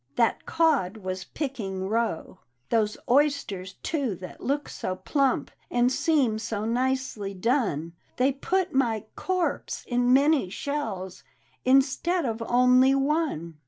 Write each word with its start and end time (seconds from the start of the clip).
That 0.15 0.47
Cod 0.47 0.97
was 0.97 1.25
picking 1.25 1.87
roe!" 1.87 2.39
Those 2.71 2.97
oysters, 3.07 3.73
too, 3.83 4.15
that 4.15 4.41
look 4.41 4.67
so 4.67 4.95
plump, 4.95 5.51
And 5.69 5.91
seem 5.91 6.39
so 6.39 6.65
nicely 6.65 7.35
done. 7.35 7.93
They 8.17 8.31
put 8.31 8.73
my 8.73 9.05
corpse 9.15 9.85
in 9.87 10.11
many 10.11 10.49
shells. 10.49 11.21
Instead 11.65 12.25
of 12.25 12.41
only 12.47 12.95
one. 12.95 13.59